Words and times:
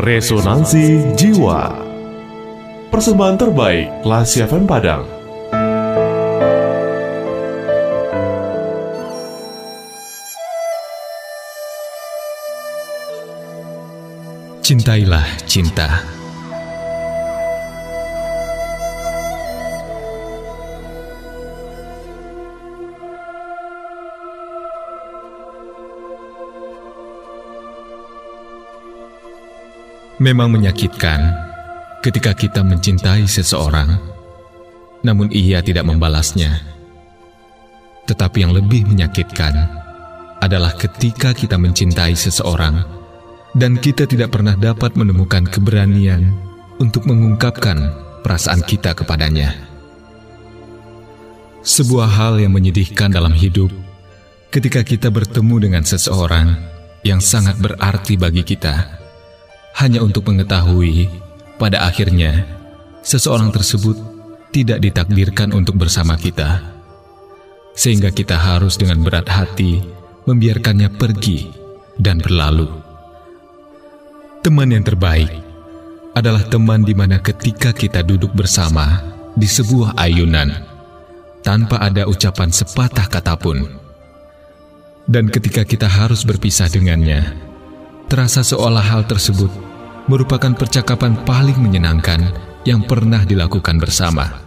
Resonansi 0.00 1.12
Jiwa 1.12 1.76
Persembahan 2.88 3.36
terbaik 3.36 4.00
Lasi 4.08 4.40
FM 4.40 4.64
Padang 4.64 5.04
Cintailah 14.64 15.26
cinta. 15.44 16.19
Memang 30.20 30.52
menyakitkan 30.52 31.32
ketika 32.04 32.36
kita 32.36 32.60
mencintai 32.60 33.24
seseorang, 33.24 33.96
namun 35.00 35.32
ia 35.32 35.64
tidak 35.64 35.88
membalasnya. 35.88 36.60
Tetapi 38.04 38.44
yang 38.44 38.52
lebih 38.52 38.84
menyakitkan 38.84 39.56
adalah 40.44 40.76
ketika 40.76 41.32
kita 41.32 41.56
mencintai 41.56 42.12
seseorang 42.12 42.84
dan 43.56 43.80
kita 43.80 44.04
tidak 44.04 44.36
pernah 44.36 44.60
dapat 44.60 44.92
menemukan 44.92 45.48
keberanian 45.48 46.36
untuk 46.76 47.08
mengungkapkan 47.08 47.88
perasaan 48.20 48.60
kita 48.60 48.92
kepadanya. 48.92 49.56
Sebuah 51.64 52.12
hal 52.12 52.44
yang 52.44 52.52
menyedihkan 52.52 53.08
dalam 53.08 53.32
hidup 53.32 53.72
ketika 54.52 54.84
kita 54.84 55.08
bertemu 55.08 55.64
dengan 55.64 55.84
seseorang 55.88 56.60
yang 57.08 57.24
sangat 57.24 57.56
berarti 57.56 58.20
bagi 58.20 58.44
kita 58.44 58.99
hanya 59.80 60.04
untuk 60.04 60.28
mengetahui 60.28 61.08
pada 61.56 61.88
akhirnya 61.88 62.44
seseorang 63.00 63.48
tersebut 63.48 63.96
tidak 64.52 64.84
ditakdirkan 64.84 65.56
untuk 65.56 65.80
bersama 65.80 66.20
kita, 66.20 66.60
sehingga 67.72 68.12
kita 68.12 68.36
harus 68.36 68.76
dengan 68.76 69.00
berat 69.00 69.24
hati 69.24 69.80
membiarkannya 70.28 70.92
pergi 71.00 71.48
dan 71.96 72.20
berlalu. 72.20 72.68
Teman 74.44 74.68
yang 74.68 74.84
terbaik 74.84 75.32
adalah 76.12 76.44
teman 76.44 76.84
di 76.84 76.92
mana 76.92 77.16
ketika 77.22 77.72
kita 77.72 78.04
duduk 78.04 78.36
bersama 78.36 79.00
di 79.32 79.48
sebuah 79.48 79.96
ayunan 79.96 80.50
tanpa 81.40 81.80
ada 81.80 82.04
ucapan 82.04 82.52
sepatah 82.52 83.08
kata 83.08 83.32
pun, 83.40 83.64
dan 85.08 85.32
ketika 85.32 85.64
kita 85.64 85.88
harus 85.88 86.26
berpisah 86.26 86.68
dengannya, 86.68 87.32
terasa 88.10 88.44
seolah 88.44 88.84
hal 88.84 89.08
tersebut 89.08 89.69
merupakan 90.06 90.52
percakapan 90.56 91.18
paling 91.26 91.58
menyenangkan 91.60 92.32
yang 92.64 92.84
pernah 92.84 93.24
dilakukan 93.24 93.80
bersama. 93.80 94.40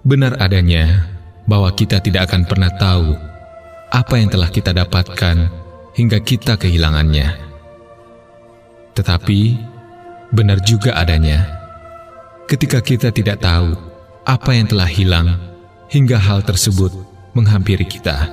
Benar 0.00 0.40
adanya 0.40 1.08
bahwa 1.44 1.68
kita 1.76 2.00
tidak 2.00 2.30
akan 2.30 2.48
pernah 2.48 2.72
tahu 2.72 3.16
apa 3.90 4.14
yang 4.16 4.30
telah 4.32 4.48
kita 4.48 4.72
dapatkan 4.72 5.36
hingga 5.98 6.18
kita 6.22 6.56
kehilangannya. 6.56 7.36
Tetapi 8.96 9.40
benar 10.30 10.62
juga 10.62 10.94
adanya 10.96 11.42
ketika 12.46 12.78
kita 12.78 13.10
tidak 13.10 13.42
tahu 13.42 13.74
apa 14.24 14.50
yang 14.54 14.66
telah 14.70 14.88
hilang 14.88 15.28
hingga 15.90 16.16
hal 16.16 16.40
tersebut 16.46 16.94
menghampiri 17.34 17.84
kita. 17.84 18.30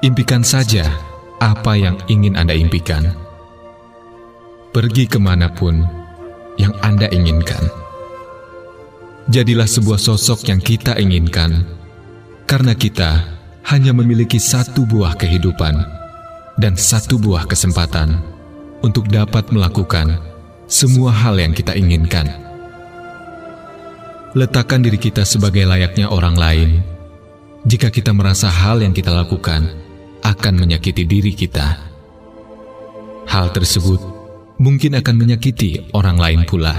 Impikan 0.00 0.46
saja 0.46 0.86
apa 1.42 1.74
yang 1.74 1.98
ingin 2.06 2.38
Anda 2.38 2.54
impikan 2.54 3.27
pergi 4.78 5.10
ke 5.10 5.18
mana 5.18 5.50
pun 5.50 5.82
yang 6.54 6.70
Anda 6.86 7.10
inginkan. 7.10 7.66
Jadilah 9.26 9.66
sebuah 9.66 9.98
sosok 9.98 10.46
yang 10.54 10.62
kita 10.62 10.94
inginkan, 11.02 11.66
karena 12.46 12.78
kita 12.78 13.26
hanya 13.74 13.90
memiliki 13.90 14.38
satu 14.38 14.86
buah 14.86 15.18
kehidupan 15.18 15.74
dan 16.62 16.78
satu 16.78 17.18
buah 17.18 17.50
kesempatan 17.50 18.22
untuk 18.78 19.10
dapat 19.10 19.50
melakukan 19.50 20.22
semua 20.70 21.10
hal 21.10 21.42
yang 21.42 21.50
kita 21.50 21.74
inginkan. 21.74 22.30
Letakkan 24.38 24.86
diri 24.86 25.02
kita 25.02 25.26
sebagai 25.26 25.66
layaknya 25.66 26.06
orang 26.06 26.38
lain. 26.38 26.70
Jika 27.66 27.90
kita 27.90 28.14
merasa 28.14 28.46
hal 28.46 28.78
yang 28.78 28.94
kita 28.94 29.10
lakukan 29.10 29.74
akan 30.22 30.54
menyakiti 30.54 31.02
diri 31.02 31.34
kita, 31.34 31.82
hal 33.26 33.50
tersebut 33.50 34.17
mungkin 34.58 34.98
akan 34.98 35.14
menyakiti 35.14 35.94
orang 35.94 36.18
lain 36.18 36.42
pula. 36.42 36.74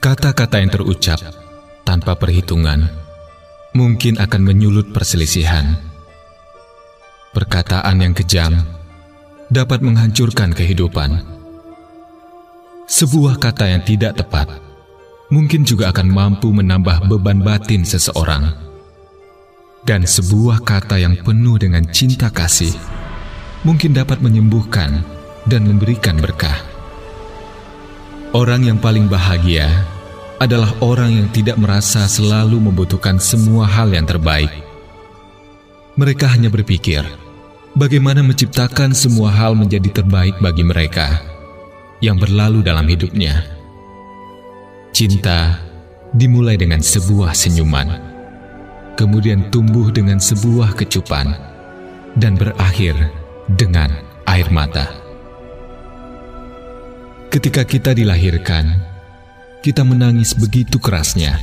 Kata-kata 0.00 0.56
yang 0.64 0.72
terucap 0.72 1.20
tanpa 1.84 2.16
perhitungan 2.16 2.88
mungkin 3.76 4.16
akan 4.16 4.40
menyulut 4.40 4.96
perselisihan. 4.96 5.76
Perkataan 7.30 8.00
yang 8.00 8.16
kejam 8.16 8.64
dapat 9.52 9.84
menghancurkan 9.84 10.56
kehidupan. 10.56 11.20
Sebuah 12.90 13.38
kata 13.38 13.70
yang 13.70 13.84
tidak 13.86 14.18
tepat 14.18 14.50
mungkin 15.30 15.62
juga 15.62 15.94
akan 15.94 16.08
mampu 16.10 16.50
menambah 16.50 17.06
beban 17.06 17.38
batin 17.44 17.86
seseorang. 17.86 18.50
Dan 19.84 20.08
sebuah 20.08 20.64
kata 20.64 20.96
yang 20.96 21.20
penuh 21.20 21.60
dengan 21.60 21.84
cinta 21.92 22.32
kasih 22.32 22.72
mungkin 23.64 23.92
dapat 23.92 24.24
menyembuhkan 24.24 25.19
dan 25.48 25.68
memberikan 25.68 26.18
berkah. 26.20 26.60
Orang 28.30 28.62
yang 28.66 28.78
paling 28.78 29.10
bahagia 29.10 29.66
adalah 30.40 30.72
orang 30.80 31.12
yang 31.12 31.28
tidak 31.34 31.60
merasa 31.60 32.08
selalu 32.08 32.56
membutuhkan 32.56 33.20
semua 33.20 33.68
hal 33.68 33.92
yang 33.92 34.08
terbaik. 34.08 34.48
Mereka 35.98 36.30
hanya 36.32 36.48
berpikir 36.48 37.04
bagaimana 37.76 38.24
menciptakan 38.24 38.96
semua 38.96 39.34
hal 39.34 39.52
menjadi 39.58 40.00
terbaik 40.02 40.38
bagi 40.40 40.64
mereka 40.64 41.20
yang 42.00 42.16
berlalu 42.16 42.64
dalam 42.64 42.88
hidupnya. 42.88 43.44
Cinta 44.90 45.60
dimulai 46.16 46.58
dengan 46.58 46.82
sebuah 46.82 47.36
senyuman, 47.36 47.88
kemudian 48.98 49.50
tumbuh 49.52 49.92
dengan 49.92 50.18
sebuah 50.18 50.74
kecupan, 50.74 51.30
dan 52.18 52.34
berakhir 52.34 52.96
dengan 53.54 53.90
air 54.26 54.48
mata. 54.50 54.99
Ketika 57.30 57.62
kita 57.62 57.94
dilahirkan, 57.94 58.74
kita 59.62 59.86
menangis 59.86 60.34
begitu 60.34 60.82
kerasnya, 60.82 61.38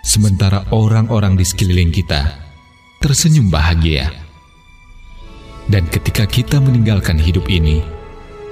sementara 0.00 0.64
orang-orang 0.72 1.36
di 1.36 1.44
sekeliling 1.44 1.92
kita 1.92 2.40
tersenyum 3.04 3.52
bahagia. 3.52 4.08
Dan 5.68 5.84
ketika 5.92 6.24
kita 6.24 6.56
meninggalkan 6.56 7.20
hidup 7.20 7.52
ini, 7.52 7.84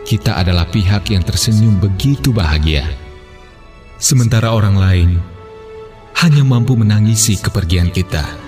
kita 0.04 0.36
adalah 0.36 0.68
pihak 0.68 1.08
yang 1.08 1.24
tersenyum 1.24 1.80
begitu 1.80 2.36
bahagia, 2.36 2.84
sementara 3.96 4.52
orang 4.52 4.76
lain 4.76 5.10
hanya 6.20 6.44
mampu 6.44 6.76
menangisi 6.76 7.40
kepergian 7.40 7.88
kita. 7.88 8.47